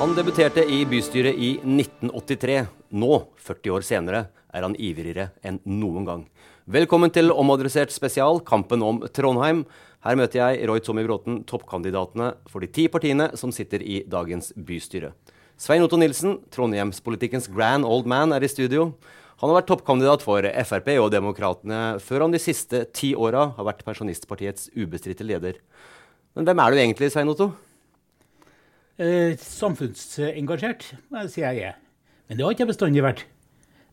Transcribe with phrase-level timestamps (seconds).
[0.00, 2.54] Han debuterte i bystyret i 1983.
[2.88, 6.22] Nå, 40 år senere, er han ivrigere enn noen gang.
[6.64, 9.66] Velkommen til omadressert spesial, kampen om Trondheim.
[10.00, 14.54] Her møter jeg Roy Tommy Bråten, toppkandidatene for de ti partiene som sitter i dagens
[14.56, 15.12] bystyre.
[15.60, 18.94] Svein Otto Nilsen, trondheimspolitikkens grand old man, er i studio.
[19.44, 23.68] Han har vært toppkandidat for Frp og Demokratene, før han de siste ti åra har
[23.68, 25.60] vært Pensjonistpartiets ubestridte leder.
[26.32, 27.52] Men hvem er du egentlig, Svein Otto?
[29.00, 30.90] Eh, samfunnsengasjert,
[31.32, 31.76] sier jeg er.
[32.28, 33.24] Men det har ikke jeg bestandig vært.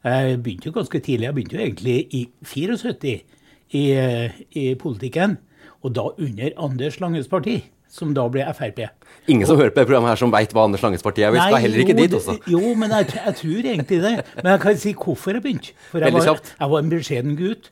[0.03, 1.29] Jeg begynte jo ganske tidlig.
[1.29, 3.23] Jeg begynte jo egentlig i 74
[3.71, 5.37] i, eh, i politikken.
[5.83, 8.83] Og da under Anders Langes parti, som da ble Frp.
[9.31, 11.31] Ingen som hører på det programmet her som veit hva Anders Langes parti er.
[11.31, 12.37] Vi skal heller ikke jo, dit også.
[12.51, 14.15] Jo, men jeg, jeg tror egentlig det.
[14.43, 15.71] Men jeg kan si hvorfor jeg begynte.
[15.91, 17.71] For jeg var, jeg var en beskjeden gutt.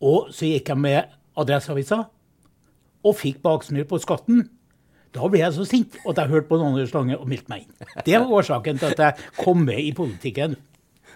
[0.00, 1.02] Og så gikk jeg med
[1.36, 2.04] Adresseavisa
[3.06, 4.46] og fikk baksnurr på skatten.
[5.16, 7.90] Da ble jeg så sint at jeg hørte på Anders Lange og meldte meg inn.
[8.04, 10.56] Det var årsaken til at jeg kom med i politikken.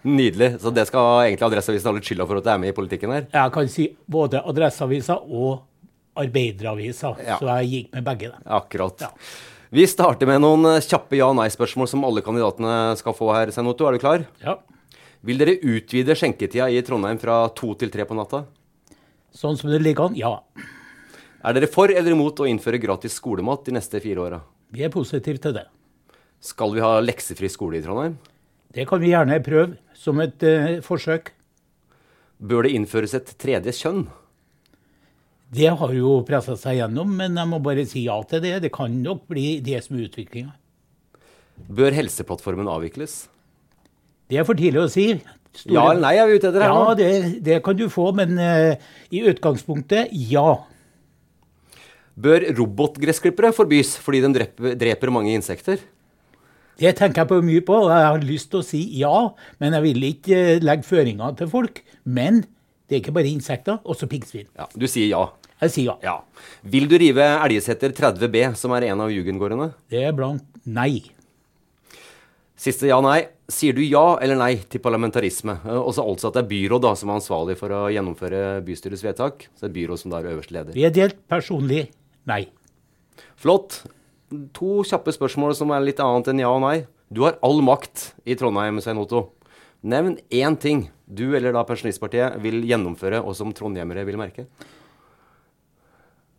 [0.08, 0.54] Nydelig.
[0.62, 3.12] Så det skal egentlig Adresseavisen ha litt skylda for at jeg er med i politikken
[3.12, 3.26] her.
[3.34, 5.66] Jeg kan si både Adresseavisa og
[6.20, 7.36] Arbeideravisa, Ja.
[7.38, 8.30] så jeg gikk med begge.
[8.32, 8.42] dem.
[8.46, 9.00] Akkurat.
[9.00, 9.10] Ja.
[9.70, 13.52] Vi starter med noen kjappe ja-nei-spørsmål som alle kandidatene skal få her.
[13.52, 14.24] Senoto, er du klar?
[14.42, 14.56] Ja.
[15.22, 18.44] Vil dere utvide skjenketida i Trondheim fra to til tre på natta?
[19.36, 20.40] Sånn som det ligger an, ja.
[21.40, 24.40] Er dere for eller imot å innføre gratis skolemat de neste fire åra?
[24.74, 25.66] Vi er positive til det.
[26.44, 28.18] Skal vi ha leksefri skole i Trondheim?
[28.70, 31.32] Det kan vi gjerne prøve som et uh, forsøk.
[32.40, 34.04] Bør det innføres et tredje kjønn?
[35.50, 38.54] Det har jo pressa seg gjennom, men jeg må bare si ja til det.
[38.62, 40.52] Det kan nok bli det som er utviklinga.
[41.68, 43.24] Bør Helseplattformen avvikles?
[44.30, 45.08] Det er for tidlig å si.
[45.50, 47.08] Store- Ja eller nei er vi ute etter her Ja, det,
[47.42, 48.76] det kan du få, men uh,
[49.10, 50.60] i utgangspunktet ja.
[52.18, 55.78] Bør robotgressklippere forbys fordi de dreper, dreper mange insekter?
[56.80, 59.12] Det tenker jeg på mye på, og jeg har lyst til å si ja,
[59.60, 61.82] men jeg vil ikke eh, legge føringer til folk.
[62.08, 62.40] Men
[62.88, 64.48] det er ikke bare insekter, også piggsvin.
[64.56, 65.26] Ja, Du sier ja.
[65.60, 65.96] Jeg sier ja.
[66.00, 66.44] Ja.
[66.72, 69.74] Vil du rive Elgeseter 30B, som er en av jugendgårdene?
[69.92, 71.02] Det er blankt nei.
[72.60, 73.26] Siste ja-nei.
[73.50, 75.58] Sier du ja eller nei til parlamentarisme?
[75.66, 79.04] Eh, Også altså at det er byråd da, som er ansvarlig for å gjennomføre bystyrets
[79.04, 79.46] vedtak.
[79.52, 80.72] Så det er byråd som da er øverste leder.
[80.76, 81.90] Vi er delt personlig
[82.30, 82.44] nei.
[83.40, 83.82] Flott.
[84.54, 86.78] To kjappe spørsmål som er litt annet enn ja og nei.
[87.10, 89.32] Du har all makt i Trondheim, Svein Otto.
[89.82, 94.46] Nevn én ting du eller da Pensjonistpartiet vil gjennomføre, og som trondhjemmere vil merke.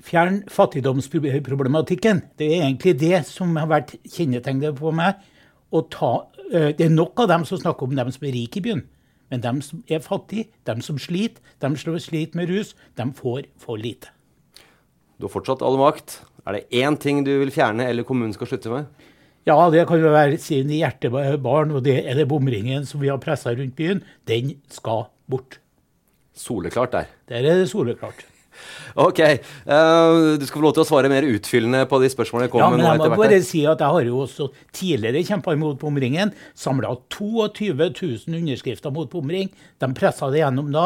[0.01, 2.23] Fjern fattigdomsproblematikken.
[2.39, 5.19] Det er egentlig det som har vært kjennetegnet på meg.
[5.91, 6.11] Ta,
[6.51, 8.87] eh, det er nok av dem som snakker om dem som er rike i byen.
[9.29, 13.45] Men dem som er fattige, dem som sliter, dem som sliter med rus, dem får
[13.57, 14.09] for lite.
[15.21, 16.15] Du har fortsatt all makt.
[16.49, 19.09] Er det én ting du vil fjerne eller kommunen skal slutte med?
[19.45, 23.21] Ja, det kan jo være siden hjertebarn, og det er det bomringen som vi har
[23.21, 24.01] pressa rundt byen.
[24.29, 25.59] Den skal bort.
[26.33, 27.13] Soleklart der.
[27.29, 28.25] Der er det soleklart.
[28.99, 29.17] Ok.
[29.63, 32.65] Uh, du skal få lov til å svare mer utfyllende på de spørsmålene jeg kommer
[32.65, 33.21] ja, med nå jeg må hvert.
[33.23, 36.33] bare si at jeg har jo også tidligere kjempa imot bomringen.
[36.59, 39.49] Samla 22 000 underskrifter mot bomring.
[39.81, 40.85] De pressa det gjennom da.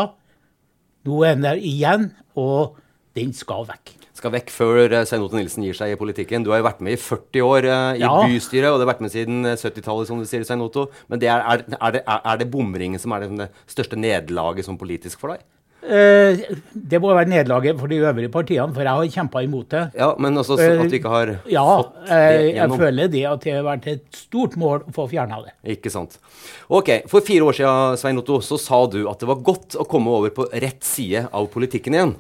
[1.10, 2.78] Nå er den der igjen, og
[3.18, 3.96] den skal vekk.
[4.26, 6.42] Skal vekk før eh, Svein Otto Nilsen gir seg i politikken.
[6.42, 8.10] Du har jo vært med i 40 år eh, i Ja.
[8.26, 10.88] bystyret, og du har vært med siden eh, 70-tallet, som du sier, Svein Otto.
[11.14, 14.82] Men det er, er, er, det, er, det bomringen som er det største nederlaget som
[14.82, 15.46] politisk for deg?
[15.86, 16.42] Eh,
[16.74, 19.86] det må være nederlaget for de øvrige partiene, for jeg har kjempa imot det.
[20.02, 23.46] Ja, men altså at du ikke har Ja, fått det eh, jeg føler det at
[23.46, 25.54] det har vært et stort mål å få fjerna det.
[25.78, 26.18] Ikke sant.
[26.66, 29.86] Ok, For fire år siden Svein Otto, så sa du at det var godt å
[29.86, 32.18] komme over på rett side av politikken igjen.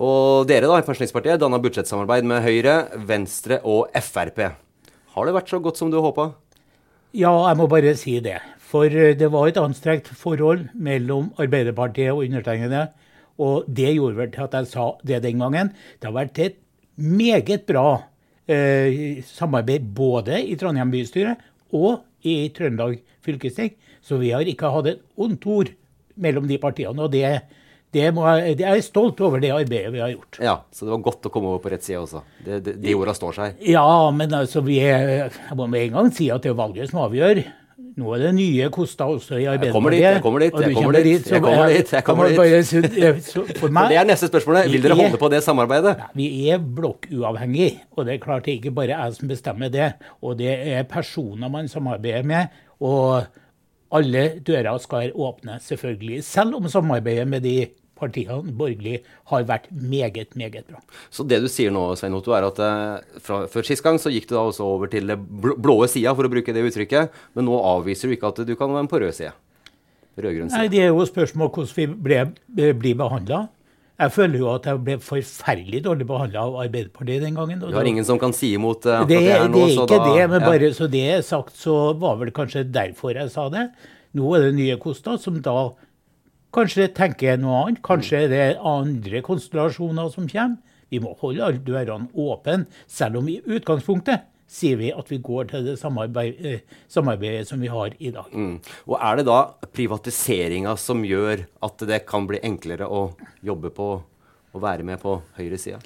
[0.00, 2.76] Og dere da, i Pensjonistpartiet danna budsjettsamarbeid med Høyre,
[3.08, 4.40] Venstre og Frp.
[5.12, 6.30] Har det vært så godt som du håpa?
[7.12, 8.38] Ja, jeg må bare si det.
[8.72, 12.86] For eh, det var et anstrengt forhold mellom Arbeiderpartiet og undertegnede.
[13.42, 15.72] Og det gjorde vel til at jeg sa det den gangen.
[16.00, 16.56] Det har vært et
[16.96, 17.86] meget bra
[18.48, 21.36] eh, samarbeid både i Trondheim bystyre
[21.76, 23.74] og i Trøndelag fylkesting.
[24.00, 25.72] Så vi har ikke hatt et ondt ord
[26.16, 26.96] mellom de partiene.
[26.96, 27.42] Og det,
[27.92, 30.38] det må jeg, jeg er stolt over det arbeidet vi har gjort.
[30.40, 32.22] Ja, så det var godt å komme over på rett side også.
[32.44, 33.58] Det, det, de orda står seg.
[33.68, 33.84] Ja,
[34.16, 37.02] men altså, vi er, jeg må med en gang si at det er valget som
[37.04, 37.42] avgjør.
[37.92, 40.14] Nå er det nye koster også i Jeg kommer dit, Arbeiderpartiet.
[40.14, 43.26] jeg kommer dit, jeg kommer dit, jeg kommer dit, jeg kommer dit.
[43.26, 44.70] så For meg Det er neste spørsmålet.
[44.72, 45.92] Vil dere er- holde på det samarbeidet?
[46.16, 49.90] Vi er blokkuavhengig, og det er klart det er ikke bare jeg som bestemmer det.
[50.22, 52.48] Og det er personer man samarbeider med.
[52.80, 53.26] Og
[53.92, 56.22] alle dører skal være åpne, selvfølgelig.
[56.24, 57.56] Selv om samarbeidet med de
[58.02, 60.82] partiene borgerlige har vært meget, meget bra.
[61.14, 64.12] Så det du sier nå, Svein Otto, er at eh, fra, før sist gang så
[64.12, 67.16] gikk du da også over til det blå, blå sida, for å bruke det uttrykket.
[67.38, 69.32] Men nå avviser du ikke at du kan være på rød side.
[70.18, 70.68] Rød-grønn Nei.
[70.72, 72.22] Det er jo spørsmål hvordan vi ble,
[72.76, 73.46] blir behandla.
[74.02, 77.60] Jeg føler jo at jeg ble forferdelig dårlig behandla av Arbeiderpartiet den gangen.
[77.62, 79.86] Du har ingen som kan si imot uh, det, det her nå, det er ikke
[79.92, 80.48] da det, men ja.
[80.48, 83.68] bare så det er sagt, så var vel kanskje derfor jeg sa det.
[84.18, 85.56] Nå er det nye Kosta som da
[86.54, 87.80] kanskje tenker noe annet.
[87.84, 90.60] Kanskje er det andre konstellasjoner som kommer.
[90.92, 95.48] Vi må holde alle dørene åpne, selv om i utgangspunktet sier vi at vi går
[95.48, 96.60] til det samarbeid, eh,
[96.92, 98.28] samarbeidet som vi har i dag.
[98.32, 98.58] Mm.
[98.88, 99.38] Og er det da
[99.72, 103.06] privatiseringa som gjør at det kan bli enklere å
[103.40, 103.88] jobbe på
[104.52, 105.80] og være med på høyresida?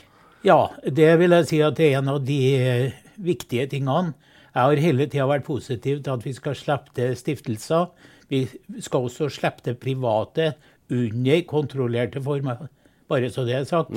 [0.47, 4.17] Ja, det vil jeg si at det er en av de eh, viktige tingene.
[4.51, 7.91] Jeg har hele tida vært positiv til at vi skal slippe til stiftelser.
[8.33, 8.47] Vi
[8.83, 10.53] skal også slippe det private
[10.93, 12.67] under kontrollerte former,
[13.11, 13.95] bare så det er sagt.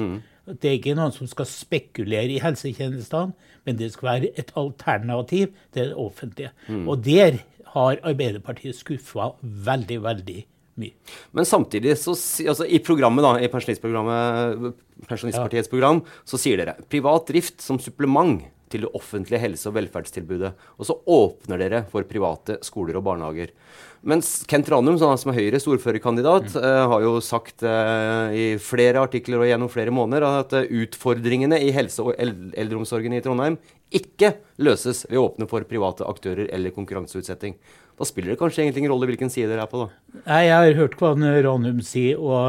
[0.49, 3.33] Det er ikke noen som skal spekulere i helsetjenestene,
[3.65, 6.51] men det skal være et alternativ til det offentlige.
[6.85, 7.41] Og der
[7.75, 10.39] har Arbeiderpartiet skuffa veldig, veldig
[10.81, 10.93] mye.
[11.37, 12.15] Men samtidig, så,
[12.47, 18.85] altså i programmet da, i Pensjonistpartiets program, så sier dere privat drift som supplement til
[18.85, 20.53] det offentlige helse- og velferdstilbudet.
[20.77, 23.53] Og så åpner dere for private skoler og barnehager.
[24.01, 29.41] Mens Kent Ranum, som er Høyres ordførerkandidat, eh, har jo sagt eh, i flere artikler
[29.41, 33.59] og gjennom flere måneder at eh, utfordringene i helse- og eldreomsorgen i Trondheim
[33.91, 37.57] ikke løses ved å åpne for private aktører eller konkurranseutsetting.
[37.99, 40.21] Da spiller det kanskje egentlig ingen rolle hvilken side dere er på, da.
[40.23, 41.11] Nei, Jeg har hørt hva
[41.43, 42.47] Ranum sier, og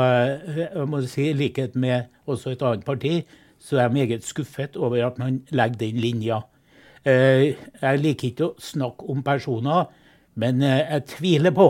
[0.54, 3.24] jeg må si, i likhet med også et annet parti,
[3.60, 6.40] så er jeg meget skuffet over at man legger den linja.
[7.04, 9.86] Eh, Jeg liker ikke å snakke om personer,
[10.40, 11.68] men eh, jeg tviler på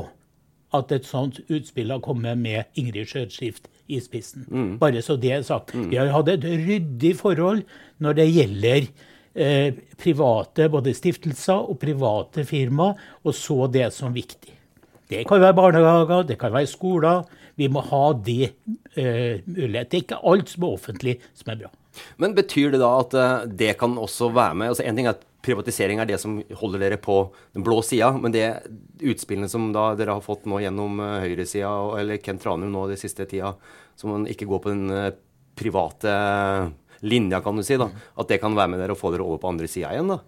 [0.74, 4.44] at et sånt utspill har kommet med Ingrid Skjøtskift i spissen.
[4.78, 5.74] Bare så det er sagt.
[5.74, 7.64] Vi har hatt et ryddig forhold
[7.98, 8.86] når det gjelder
[9.34, 12.94] eh, private både stiftelser og private firmaer,
[13.26, 14.54] og så det som viktig.
[15.10, 17.24] Det kan være barnehager, det kan være skoler.
[17.58, 18.52] Vi må ha det
[18.94, 19.90] eh, mulighet.
[19.90, 21.72] Det er ikke alt som er offentlig som er bra.
[22.20, 25.16] Men betyr det da at eh, det kan også være med altså En ting er
[25.16, 27.22] at privatisering er det som holder dere på
[27.54, 28.44] den blå sida, men det
[29.00, 33.00] utspillene som da dere har fått nå gjennom uh, høyresida, eller Kent Ranum nå den
[33.00, 33.54] siste tida,
[33.96, 35.14] som man ikke går på den eh,
[35.56, 36.12] private
[37.00, 39.40] linja, kan du si, da, at det kan være med dere og få dere over
[39.40, 40.20] på andre sida igjen, da?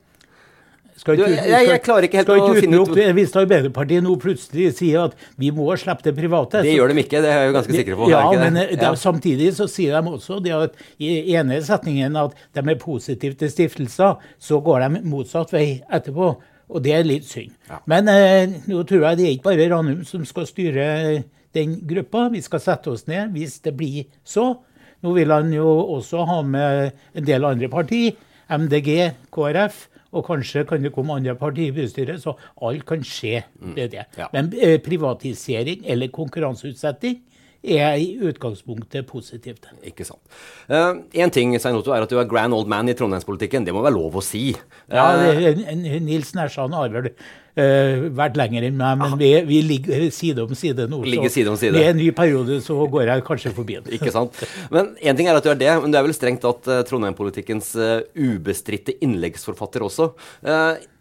[1.03, 4.69] Skal Du, jeg- jeg klarer ikke helt skal å finne ut- Hvis Arbeiderpartiet nå plutselig
[4.77, 7.49] sier at vi må slippe det private Det så- gjør de ikke, det er jeg
[7.53, 8.09] jo ganske sikker på.
[8.09, 8.79] Ja, men det?
[8.81, 8.93] Ja.
[8.95, 13.49] samtidig så sier de også det at i ene setningen at de er positive til
[13.51, 16.37] stiftelser, så går de motsatt vei etterpå.
[16.71, 17.51] Og det er litt synd.
[17.85, 22.31] Men eh, nå tror jeg det er ikke bare Ranum som skal styre den gruppa.
[22.31, 24.57] Vi skal sette oss ned hvis det blir så.
[25.03, 25.67] Nå vil han jo
[25.99, 28.15] også ha med en del andre partier.
[28.49, 29.89] MDG, KrF.
[30.13, 34.07] Og kanskje kan det komme andre partier i bystyret, så alt kan skje med det.
[34.19, 34.29] Ja.
[34.35, 37.21] Men eh, privatisering eller konkurranseutsetting
[37.63, 39.69] er i utgangspunktet positivt.
[39.87, 40.21] Ikke sant.
[40.67, 43.67] Uh, en ting Svein Otto, er at du er grand old man i trondheimspolitikken.
[43.67, 44.51] Det må være lov å si?
[44.91, 45.55] Ja, det,
[46.03, 47.13] Nils Nærsand har vel
[47.59, 51.03] uh, vært lenger enn meg, men vi, vi, ligger side om side nå.
[51.09, 51.75] Ligger side om side.
[51.77, 53.91] Med en ny periode så går jeg kanskje forbi den.
[53.99, 54.39] Ikke sant.
[54.73, 56.81] Men én ting er at du er det, men du er vel strengt tatt uh,
[56.89, 57.75] Trondheim-politikkens
[58.17, 60.11] ubestridte innleggsforfatter også.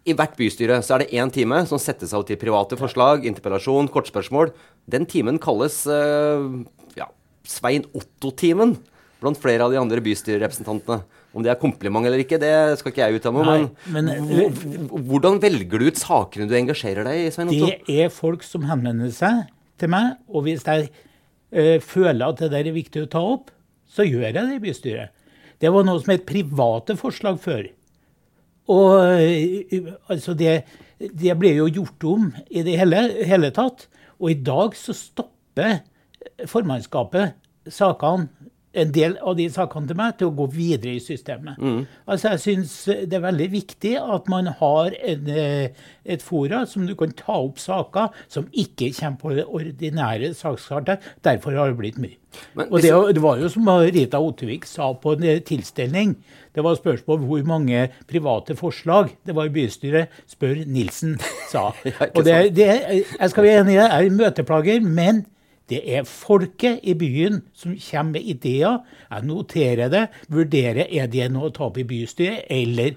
[0.02, 3.90] I hvert bystyre så er det én time som settes av til private forslag, interpellasjon,
[3.92, 4.50] kortspørsmål.
[4.90, 7.06] Den timen kalles ja,
[7.46, 8.76] Svein Otto-timen
[9.22, 11.02] blant flere av de andre bystyrerepresentantene.
[11.32, 13.62] Om det er kompliment eller ikke, det skal ikke jeg uttale meg
[13.94, 17.30] men, men hvordan velger du ut sakene du engasjerer deg i?
[17.32, 17.70] Svein Otto?
[17.70, 19.46] Det er folk som henvender seg
[19.80, 23.48] til meg, og hvis jeg øh, føler at det der er viktig å ta opp,
[23.88, 25.14] så gjør jeg det i bystyret.
[25.62, 27.64] Det var noe som het private forslag før.
[28.72, 30.62] Og øh, altså det,
[31.00, 33.88] det, ble jo gjort om i det hele, hele tatt.
[34.20, 35.80] Og i dag så stopper
[36.48, 37.38] formannskapet
[37.70, 38.28] sakene,
[38.72, 41.60] en del av de sakene til meg til å gå videre i systemet.
[41.60, 41.84] Mm.
[42.06, 42.76] Altså Jeg syns
[43.10, 47.36] det er veldig viktig at man har en, eh, et fora som du kan ta
[47.36, 51.04] opp saker som ikke kommer på det ordinære sakskartet.
[51.24, 52.18] Derfor har det blitt mye.
[52.56, 56.14] Men, og det, det, var jo som Rita Ottervik sa på en tilstelning.
[56.54, 60.08] Det var spørsmål hvor mange private forslag det var i bystyret.
[60.30, 61.18] Spør Nilsen,
[61.50, 61.70] sa.
[62.16, 62.70] og det, det,
[63.18, 65.26] jeg skal være enig i det, er møteplager, men
[65.72, 68.80] det er folket i byen som kommer med ideer.
[69.08, 72.92] Jeg noterer det, vurderer er det noe å ta opp i bystyret, eller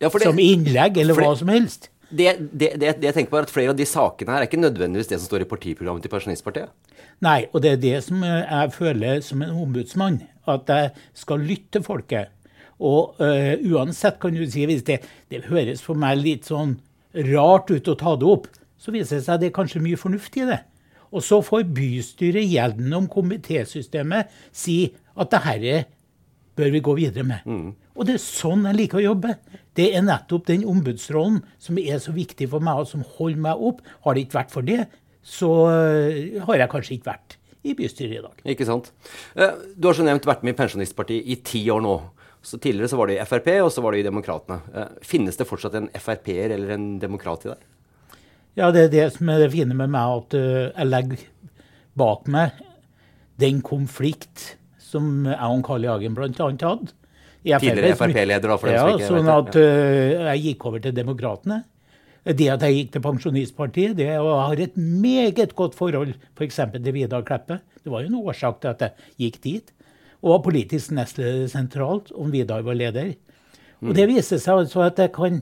[0.00, 1.90] ja, det, som innlegg, eller hva som helst.
[2.10, 4.58] Det, det, det, jeg tenker på er at Flere av de sakene her er ikke
[4.58, 6.72] nødvendigvis det som står i partiprogrammet til Pensjonistpartiet.
[7.22, 10.22] Nei, og det er det som jeg føler som en ombudsmann.
[10.50, 12.32] At jeg skal lytte folket.
[12.80, 16.78] Og øh, uansett, kan du si, hvis det, det høres for meg litt sånn
[17.28, 18.48] rart ut å ta det opp,
[18.80, 20.62] så viser det seg at det er kanskje mye fornuft i det.
[21.10, 24.84] Og så får bystyret gjennom komitésystemet si
[25.18, 25.80] at det dette
[26.60, 27.46] bør vi gå videre med.
[27.46, 27.72] Mm.
[27.96, 29.34] Og det er sånn jeg liker å jobbe.
[29.76, 33.66] Det er nettopp den ombudsrollen som er så viktig for meg, og som holder meg
[33.70, 33.82] opp.
[34.04, 34.84] Har det ikke vært for det,
[35.20, 38.46] så eh, har jeg kanskje ikke vært i bystyret i dag.
[38.54, 38.88] Ikke sant.
[39.36, 41.98] Eh, du har så nevnt vært med i Pensjonistpartiet i ti år nå.
[42.40, 44.62] Så Tidligere så var det i Frp, og så var det i Demokratene.
[44.72, 47.68] Eh, finnes det fortsatt en Frp-er eller en demokrat i deg?
[48.58, 51.26] Ja, det er det som er det fine med meg, at uh, jeg legger
[52.00, 52.62] bak meg
[53.40, 54.54] den konflikt
[54.90, 56.30] som jeg og Karl Jagen bl.a.
[56.30, 56.94] hadde.
[57.40, 59.64] Tidligere Frp-leder, for dem som ikke sånn vet det.
[59.64, 61.62] at uh, jeg gikk over til Demokratene.
[62.20, 66.58] Det at jeg gikk til Pensjonistpartiet, det og jeg har et meget godt forhold f.eks.
[66.60, 67.62] For til Vidar Kleppe.
[67.80, 69.72] Det var jo en årsak til at jeg gikk dit.
[70.20, 73.14] Og var politisk nestleder sentralt om Vidar var leder.
[73.80, 75.40] Og det viser seg altså at jeg kan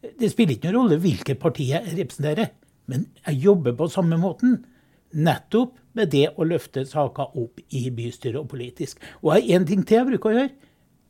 [0.00, 2.52] det spiller ikke noen rolle hvilket parti jeg representerer,
[2.90, 4.62] men jeg jobber på samme måten.
[5.10, 9.00] Nettopp med det å løfte saker opp i bystyret og politisk.
[9.20, 10.52] Og jeg har én ting til jeg bruker å gjøre.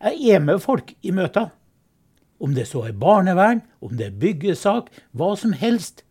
[0.00, 1.50] Jeg er med folk i møter.
[2.40, 6.06] Om det så er barnevern, om det er byggesak, hva som helst.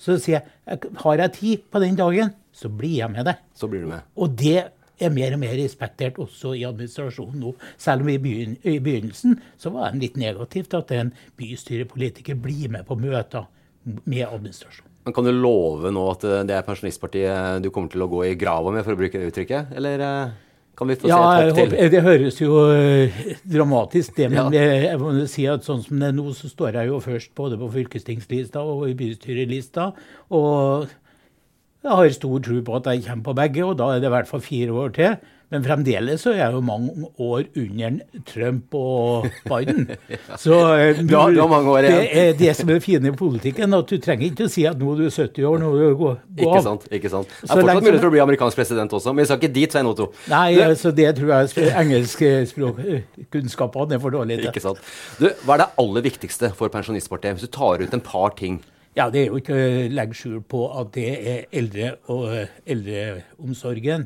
[0.00, 3.36] Så sier jeg har jeg tid på den dagen, så blir jeg med det.
[3.54, 4.08] Så blir du med.
[4.16, 7.54] Og det er mer og mer respektert også i administrasjonen nå.
[7.80, 12.98] Selv om i, begynnelsen så var det litt negativt at en bystyrepolitiker blir med på
[12.98, 13.48] møter
[13.84, 14.90] med administrasjonen.
[15.04, 18.38] Men Kan du love nå at det er Pensjonistpartiet du kommer til å gå i
[18.40, 19.74] grava med, for å bruke det uttrykket?
[19.76, 20.32] Eller eh,
[20.74, 21.76] kan vi få ja, se et hopp til?
[21.78, 24.64] Ja, Det høres jo uh, dramatisk det, men ja.
[24.88, 27.60] jeg må si at sånn som det er nå, så står jeg jo først både
[27.60, 29.90] på fylkestingslista og i bystyrelista.
[30.34, 30.88] Og
[31.84, 34.14] jeg har stor tro på at jeg kommer på begge, og da er det i
[34.14, 35.16] hvert fall fire år til.
[35.52, 39.84] Men fremdeles så er jeg jo mange år under Trump og Biden.
[40.40, 41.98] Så eh, du, har, du har mange år igjen.
[42.00, 43.76] Det er det som er det fine i politikken.
[43.76, 45.98] at Du trenger ikke å si at nå er du 70 år, nå er du
[46.00, 46.10] gå,
[46.40, 46.88] gå Ikke sant.
[46.88, 47.28] ikke sant.
[47.28, 49.76] Det er fortsatt mulig for å bli amerikansk president også, men vi skal ikke dit,
[49.76, 50.08] Svein Otto.
[50.32, 54.50] Nei, du, altså det tror jeg engelskkunnskapene er for dårlige til.
[54.50, 54.80] Ikke sant.
[55.20, 58.58] Du, hva er det aller viktigste for Pensjonistpartiet, hvis du tar ut en par ting?
[58.94, 62.52] Ja, det er jo ikke å legge skjul på at det er eldre og eh,
[62.70, 64.04] eldreomsorgen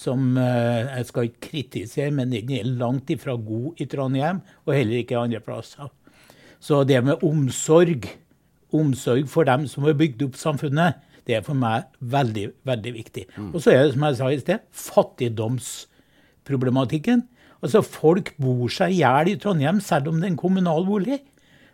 [0.00, 4.76] som eh, jeg skal ikke kritisere, men den er langt ifra god i Trondheim, og
[4.76, 5.88] heller ikke andre plasser.
[6.60, 8.02] Så det med omsorg,
[8.72, 10.92] omsorg for dem som har bygd opp samfunnet,
[11.28, 13.24] det er for meg veldig, veldig viktig.
[13.36, 13.50] Mm.
[13.52, 17.20] Og så er det, som jeg sa i sted, fattigdomsproblematikken.
[17.60, 21.18] Altså, Folk bor seg i hjel i Trondheim selv om det er en kommunal bolig.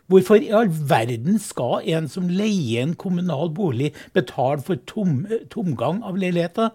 [0.06, 6.02] Hvorfor i all verden skal en som leier en kommunal bolig, betale for tom, tomgang
[6.06, 6.70] av leiligheter?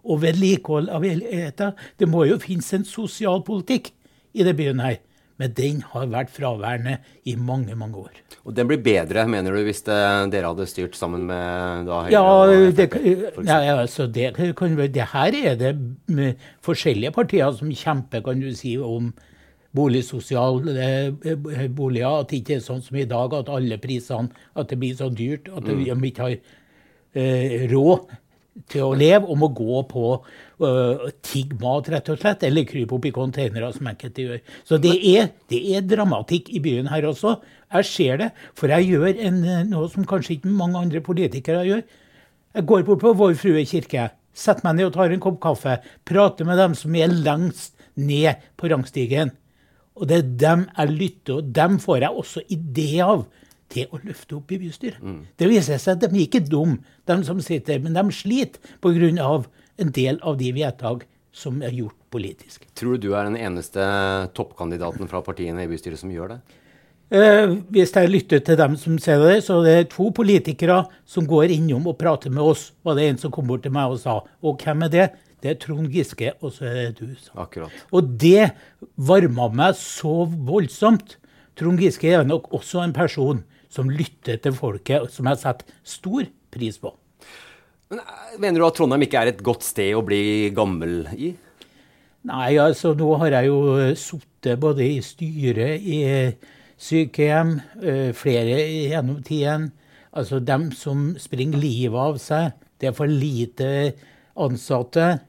[0.00, 1.74] Og vedlikehold av leiligheter?
[2.00, 3.92] Det må jo finnes en sosialpolitikk
[4.32, 4.96] i det byen her.
[5.40, 8.18] Men den har vært fraværende i mange, mange år.
[8.44, 9.96] Og den blir bedre, mener du, hvis det,
[10.32, 12.96] dere hadde styrt sammen med da, Høyre Ja, og FrP,
[13.48, 15.72] nei, altså det, kan, det her er det
[16.12, 19.12] med forskjellige partier som kjemper kan du si, om
[19.76, 22.20] boligsosiale eh, boliger.
[22.22, 25.10] At det ikke er sånn som i dag, at alle prisene At det blir så
[25.10, 25.84] dyrt at Mm.
[26.00, 26.36] de ikke har
[27.14, 28.10] eh, råd
[28.70, 30.04] til å leve og må gå på
[30.60, 34.40] uh, tigg mat, rett og slett, eller krype opp i containere, som enkelte gjør.
[34.66, 37.36] Så det er, det er dramatikk i byen her også.
[37.72, 41.64] Jeg ser det, for jeg gjør en, eh, noe som kanskje ikke mange andre politikere
[41.68, 41.84] gjør.
[42.58, 45.78] Jeg går bort på Vår Frue kirke, setter meg ned og tar en kopp kaffe,
[46.08, 49.30] prater med dem som er lengst ned på rangstigen.
[49.98, 53.24] Og det er dem jeg lytter, og dem får jeg også idé av
[53.70, 55.02] til å løfte opp i bystyret.
[55.38, 59.44] Det viser seg at de er ikke dumme, de som sitter, men de sliter pga.
[59.80, 62.66] en del av de vedtak som er gjort politisk.
[62.74, 63.80] Tror du du er den eneste
[64.34, 66.40] toppkandidaten fra partiene i bystyret som gjør det?
[67.10, 71.26] Eh, hvis jeg lytter til dem som sier det, så er det to politikere som
[71.26, 73.98] går innom og prater med oss, var det en som kom bort til meg og
[73.98, 74.20] sa.
[74.42, 75.08] Og hvem er det?
[75.40, 77.30] Det er Trond Giske, og så er det du.
[77.40, 77.74] Akkurat.
[77.92, 78.50] Og det
[78.96, 81.16] varma meg så voldsomt.
[81.58, 86.26] Trond Giske er nok også en person som lytter til folket, som jeg setter stor
[86.52, 86.92] pris på.
[87.90, 91.34] Men eh, Mener du at Trondheim ikke er et godt sted å bli gammel i?
[92.28, 98.10] Nei, altså nå har jeg jo eh, sittet både i styret i eh, sykehjem, eh,
[98.16, 98.58] flere
[98.90, 99.70] gjennom tiden.
[100.12, 102.52] Altså dem som springer livet av seg.
[102.80, 103.70] Det er for lite
[104.40, 105.20] ansatte.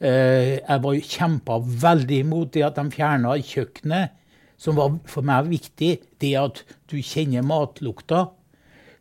[0.00, 4.14] Eh, Jeg var kjempa veldig imot det at de fjerna kjøkkenet,
[4.60, 5.98] som var for meg viktig.
[6.20, 8.30] Det at du kjenner matlukta.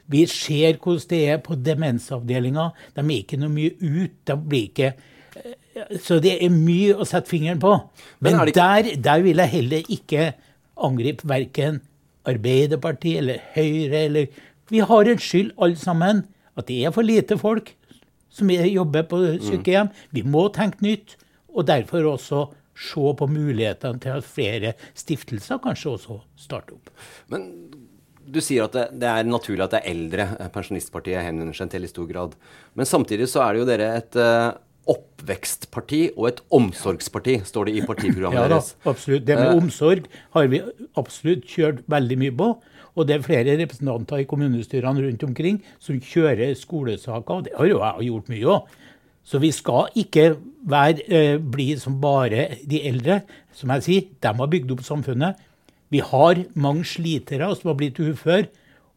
[0.10, 2.70] Vi ser hvordan det er på demensavdelinga.
[2.96, 4.15] De er ikke noe mye ut.
[4.27, 4.94] De blir ikke
[5.36, 7.75] eh, Så det er mye å sette fingeren på.
[8.20, 10.34] Men Men, er der, der vil jeg heller ikke
[10.79, 11.82] angripe verken
[12.27, 14.25] Arbeiderpartiet eller Høyre eller
[14.70, 16.25] Vi har en skyld, alle sammen,
[16.56, 17.74] at det er for lite folk
[18.29, 19.89] som er- jobber på sykehjem.
[20.13, 21.15] Vi må tenke nytt,
[21.53, 22.45] og derfor også
[22.79, 26.89] se på mulighetene til at flere stiftelser kanskje også starter opp.
[27.27, 27.50] Men
[28.29, 31.71] du sier at det, det er naturlig at det er eldre eh, Pensjonistpartiet henvender seg
[31.74, 32.36] til i stor grad.
[32.77, 34.51] Men samtidig så er det jo dere et eh,
[34.89, 39.25] oppvekstparti og et omsorgsparti, står det i partiprogrammet Ja da, absolutt.
[39.27, 40.61] Det med Eh, omsorg har vi
[40.98, 42.50] absolutt kjørt veldig mye på.
[43.00, 47.40] Og det er flere representanter i kommunestyrene rundt omkring som kjører skolesaker.
[47.40, 48.79] Og det har jo jeg gjort mye òg.
[49.29, 53.22] Så vi skal ikke være, eh, bli som bare de eldre.
[53.53, 55.38] Som jeg sier, de har bygd opp samfunnet.
[55.92, 58.48] Vi har mange slitere som har blitt uføre,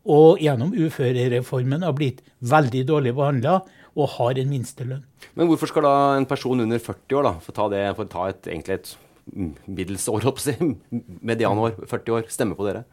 [0.04, 3.62] og gjennom uførereformen har blitt veldig dårlig behandla
[3.96, 5.04] og har en minstelønn.
[5.34, 8.10] Men hvorfor skal da en person under 40 år, da, for å ta, det, for
[8.10, 8.96] ta et, egentlig et
[9.66, 10.26] middels år,
[11.22, 12.84] medianår, 40 år, stemme på dere?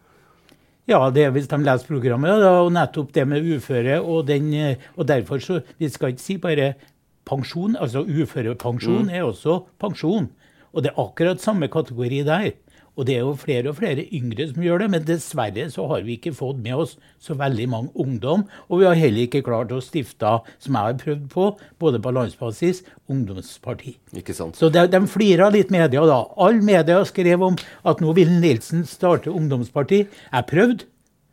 [0.89, 3.99] Ja, det er hvis de leser programmet, da, og nettopp det med uføre.
[4.01, 6.73] Og, den, eh, og derfor så Vi skal ikke si bare
[7.29, 7.75] pensjon.
[7.77, 10.31] altså Uførepensjon er også pensjon.
[10.73, 12.51] Og det er akkurat samme kategori der.
[12.97, 16.03] Og det er jo flere og flere yngre som gjør det, men dessverre så har
[16.07, 18.45] vi ikke fått med oss så veldig mange ungdom.
[18.67, 21.47] Og vi har heller ikke klart å stifte, som jeg har prøvd på,
[21.81, 23.95] både på landsbasis, ungdomsparti.
[24.19, 24.59] Ikke sant?
[24.59, 26.21] Så de, de flira litt media da.
[26.39, 30.05] All media skrev om at nå vil Nilsen starte ungdomsparti.
[30.09, 30.89] Jeg prøvde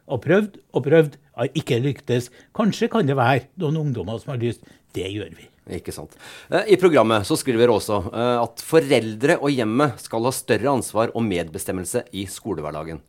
[0.07, 1.21] og prøvd og prøvd.
[1.37, 2.31] Har ikke lyktes.
[2.57, 4.64] Kanskje kan det være noen ungdommer som har lyst.
[4.97, 5.51] Det gjør vi.
[5.67, 6.15] Ikke sant.
[6.51, 11.11] Eh, I programmet så skriver også eh, at foreldre og hjemmet skal ha større ansvar
[11.15, 13.01] og medbestemmelse i skolehverdagen.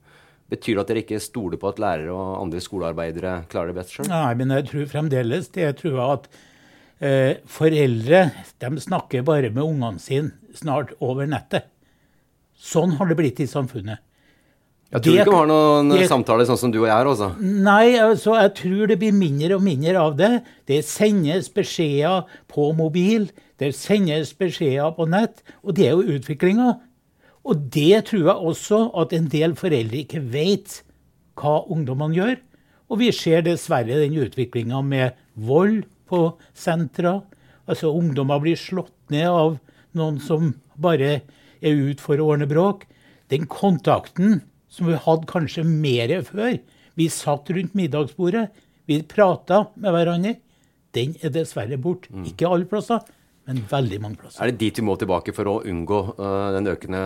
[0.49, 3.93] Betyr det at dere ikke stoler på at lærere og andre skolearbeidere klarer det best
[3.93, 4.09] sjøl?
[4.09, 6.29] Nei, men jeg tror fremdeles det jeg tror at
[7.03, 8.23] eh, foreldre
[8.63, 11.67] de snakker bare med ungene sine snart over nettet.
[12.57, 14.01] Sånn har det blitt i samfunnet.
[14.89, 17.05] Jeg tror Det- ikke vi har noen det- samtaler sånn som du og jeg har,
[17.05, 17.37] altså.
[17.41, 20.43] Nei, altså, jeg tror det blir mindre og mindre av det.
[20.65, 26.79] Det sendes beskjeder på mobil, det sendes beskjeder på nett, og det er jo utviklinga.
[27.45, 30.81] Og det tror jeg også at en del foreldre ikke vet
[31.35, 32.37] hva ungdommene gjør.
[32.89, 37.23] Og vi ser dessverre den utviklinga med vold på sentra.
[37.67, 39.59] Altså ungdommer blir slått ned av
[39.93, 41.21] noen som bare
[41.61, 42.83] er ute for å ordne bråk.
[43.29, 46.57] Den kontakten som vi hadde kanskje mer før.
[46.97, 48.47] Vi satt rundt middagsbordet,
[48.89, 50.35] vi prata med hverandre.
[50.95, 52.09] Den er dessverre borte.
[52.25, 53.03] Ikke alle plasser,
[53.47, 54.41] men veldig mange plasser.
[54.43, 57.01] Er det dit vi må tilbake for å unngå uh, den økende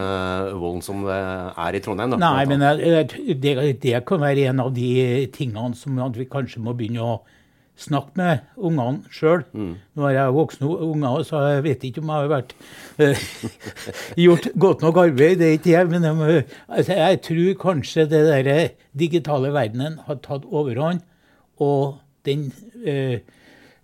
[0.57, 2.15] volden som er i Trondheim?
[2.15, 6.25] Da, Nei, men jeg- det, det kan være en av de tingene som at vi
[6.25, 7.19] kanskje må begynne å
[7.79, 9.43] Snakk med ungene sjøl.
[9.57, 9.73] Mm.
[9.97, 12.55] Nå har jeg voksne unger, så jeg vet ikke om jeg har vært
[13.01, 13.23] eh,
[14.25, 15.39] gjort godt nok arbeid.
[15.39, 15.89] Det er ikke jeg.
[15.89, 18.51] Men jeg, altså, jeg tror kanskje det der
[18.97, 21.01] digitale verdenen har tatt overhånd,
[21.61, 22.51] og den
[22.85, 23.21] eh,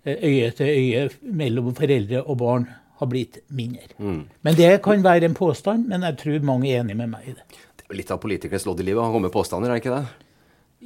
[0.06, 3.88] øye til øye mellom foreldre og barn har blitt mindre.
[3.98, 7.34] Men det kan være en påstand, men jeg tror mange er enig med meg i
[7.34, 7.44] det.
[7.78, 9.84] Det er jo litt av politikernes lodd i livet å komme med påstander, er det
[9.84, 10.27] ikke det?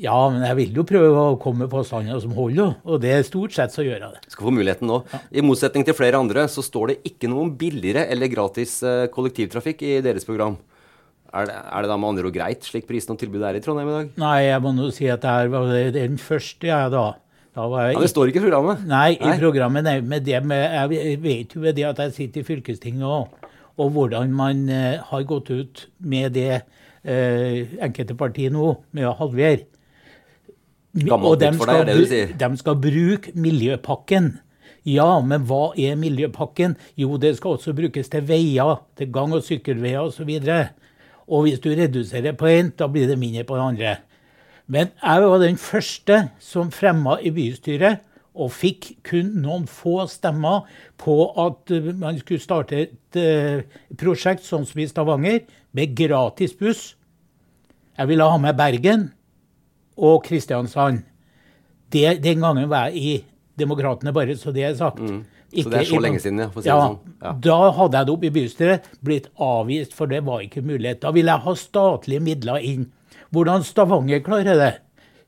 [0.01, 3.27] Ja, men jeg vil jo prøve å komme med påstander som holder, og det er
[3.29, 4.23] stort sett så gjør jeg det.
[4.33, 5.03] Skal få muligheten nå.
[5.29, 9.05] I motsetning til flere andre så står det ikke noe om billigere eller gratis eh,
[9.13, 10.57] kollektivtrafikk i deres program.
[11.33, 13.63] Er det, er det da med andre ord greit, slik prisen og tilbudet er i
[13.65, 14.09] Trondheim i dag?
[14.21, 15.35] Nei, jeg må nå si at det
[15.77, 17.05] er den første, jeg, da.
[17.53, 18.85] Da var jeg Ja, Det står ikke i programmet.
[18.89, 20.63] Nei, i programmet nei, med det med,
[20.97, 23.51] Jeg vet jo det at jeg sitter i fylkestinget òg,
[23.81, 26.63] og hvordan man eh, har gått ut med det
[27.05, 29.69] eh, enkelte partier nå, med å halvere.
[30.93, 32.33] Gammelt Og nytt for deg, er det du sier.
[32.37, 34.33] De skal bruke miljøpakken.
[34.85, 36.75] Ja, men hva er miljøpakken?
[36.99, 40.33] Jo, det skal også brukes til veier, til gang- og sykkelveier osv.
[41.33, 43.97] Og hvis du reduserer på én, da blir det mindre på den andre.
[44.67, 48.03] Men jeg var den første som fremma i bystyret,
[48.33, 50.65] og fikk kun noen få stemmer
[51.01, 53.65] på at eh, man skulle starte et eh,
[54.01, 55.43] prosjekt sånn som i Stavanger,
[55.77, 56.95] med gratis buss.
[57.99, 59.11] Jeg ville ha med Bergen
[59.97, 61.03] og Kristiansand.
[61.93, 63.13] Det, den gangen var jeg i
[63.59, 65.01] Demokratene, bare så det er sagt.
[65.03, 65.23] Mm.
[65.53, 67.17] Så det er så lenge siden, ja, for å si ja, sånn.
[67.21, 67.33] Ja.
[67.45, 71.03] Da hadde jeg det oppe i bystyret, blitt avvist, for det var ikke mulighet.
[71.03, 72.87] Da ville jeg ha statlige midler inn.
[73.37, 74.71] Hvordan Stavanger klarer det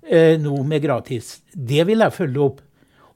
[0.09, 2.65] eh, nå med gratis, det vil jeg følge opp.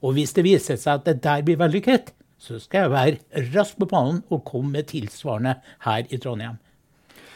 [0.05, 3.81] Og hvis det viser seg at det der blir vellykket, så skal jeg være raskt
[3.81, 5.57] på banen og komme med tilsvarende
[5.87, 6.61] her i Trondheim.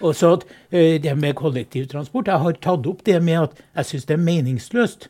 [0.01, 0.33] Og så
[0.71, 2.27] eh, det med kollektivtransport.
[2.27, 5.07] Jeg har tatt opp det med at jeg syns det er meningsløst,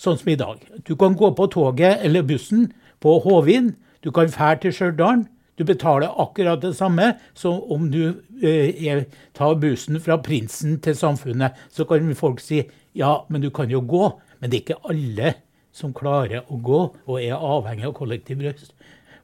[0.00, 0.62] sånn som i dag.
[0.86, 3.74] Du kan gå på toget eller bussen på Hovin.
[4.04, 5.26] Du kan fære til Stjørdal.
[5.58, 9.02] Du betaler akkurat det samme som om du eh,
[9.36, 11.52] tar bussen fra Prinsen til Samfunnet.
[11.68, 12.62] Så kan folk si
[12.96, 14.08] ja, men du kan jo gå.
[14.40, 15.34] Men det er ikke alle
[15.76, 18.72] som klarer å gå og er avhengig av kollektivbrøst.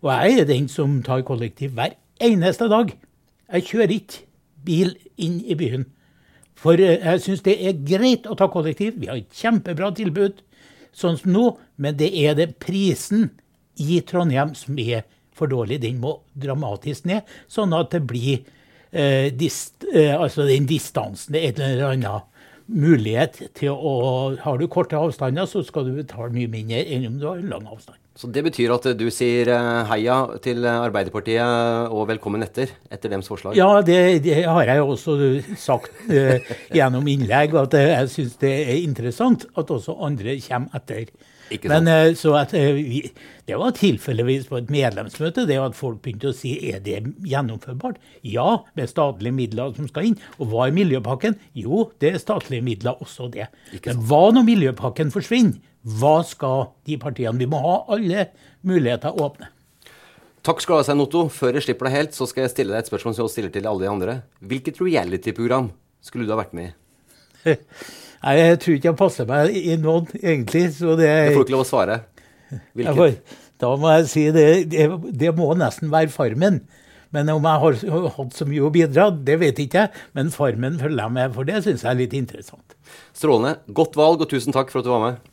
[0.04, 2.92] Og jeg er den som tar kollektiv hver eneste dag.
[3.48, 4.26] Jeg kjører ikke
[4.66, 5.86] bil inn i byen.
[6.56, 8.96] For eh, jeg syns det er greit å ta kollektiv.
[9.00, 10.42] Vi har et kjempebra tilbud
[10.96, 13.30] sånn som nå, men det er det prisen
[13.82, 15.04] i Trondheim som er
[15.36, 15.82] for dårlig.
[15.84, 18.40] Den må dramatisk ned, sånn at det blir
[18.90, 22.32] eh, dist, eh, altså den distansen, det er en eller annen
[22.66, 23.92] mulighet til å
[24.42, 27.68] Har du korte avstander, så skal du betale mye mindre enn om du har lang
[27.68, 28.00] avstand.
[28.16, 33.28] Så det betyr at du sier eh, heia til Arbeiderpartiet og velkommen etter, etter deres
[33.28, 33.58] forslag?
[33.58, 35.16] Ja, det, det har jeg jo også
[35.60, 36.40] sagt eh,
[36.72, 41.12] gjennom innlegg, at jeg syns det er interessant at også andre kommer etter.
[41.52, 41.84] Ikke sant.
[41.84, 43.02] Men eh, så at eh, vi,
[43.46, 46.98] Det var tilfeldigvis på et medlemsmøte det at folk begynte å si er det
[47.28, 48.00] gjennomførbart.
[48.26, 50.18] Ja, med statlige midler som skal inn.
[50.40, 51.38] Og hva er miljøpakken?
[51.54, 53.46] Jo, det er statlige midler, også det.
[53.84, 55.60] Men hva når miljøpakken forsvinner?
[55.86, 58.28] Hva skal de partiene Vi må ha alle
[58.66, 59.52] muligheter åpne.
[60.46, 61.24] Takk skal du ha, Svein Otto.
[61.32, 63.54] Før jeg slipper deg helt, så skal jeg stille deg et spørsmål som jeg stiller
[63.54, 64.16] til alle de andre.
[64.46, 65.72] Hvilket reality-program
[66.06, 66.74] skulle du ha vært med i?
[68.26, 70.68] Nei, Jeg tror ikke jeg passer meg i noen, egentlig.
[70.78, 71.98] så det Jeg får ikke lov å svare.
[72.78, 72.96] Hvilket?
[72.98, 74.86] får, da må jeg si det, det,
[75.22, 76.60] det må nesten være Farmen.
[77.14, 80.04] Men om jeg har hatt så mye å bidra, det vet ikke jeg.
[80.18, 82.76] Men Farmen følger jeg med, for det syns jeg er litt interessant.
[83.16, 83.56] Strålende.
[83.74, 85.32] Godt valg, og tusen takk for at du var med.